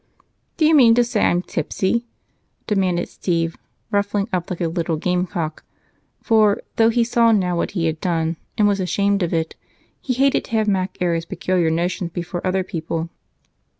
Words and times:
"Do 0.57 0.65
you 0.65 0.73
mean 0.73 0.95
to 0.95 1.03
say 1.03 1.21
I'm 1.21 1.43
tipsy?" 1.43 2.07
demanded 2.65 3.07
Steve, 3.07 3.55
ruffling 3.91 4.27
up 4.33 4.49
like 4.49 4.59
a 4.59 4.67
little 4.67 4.97
gamecock, 4.97 5.63
for 6.23 6.59
though 6.77 6.89
he 6.89 7.03
saw 7.03 7.31
now 7.31 7.55
what 7.55 7.71
he 7.77 7.85
had 7.85 8.01
done 8.01 8.37
and 8.57 8.67
was 8.67 8.79
ashamed 8.79 9.21
of 9.21 9.31
it, 9.31 9.55
he 10.01 10.13
hated 10.13 10.45
to 10.45 10.51
have 10.57 10.67
Mac 10.67 10.97
air 10.99 11.13
his 11.13 11.25
peculiar 11.25 11.69
notions 11.69 12.09
before 12.13 12.41
other 12.47 12.63
people. 12.63 13.09